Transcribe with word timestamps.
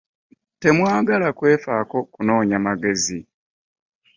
Temwagala 0.61 1.27
kwefaako 1.37 1.97
kunoonya 2.13 2.57
magezi. 2.65 3.19